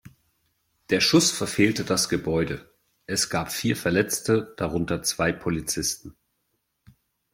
Der 0.89 0.99
Schuss 0.99 1.29
verfehlte 1.29 1.83
das 1.85 2.09
Gebäude, 2.09 2.73
es 3.05 3.29
gab 3.29 3.51
vier 3.51 3.75
Verletzte, 3.77 4.55
darunter 4.57 5.03
zwei 5.03 5.31
Polizisten. 5.31 6.15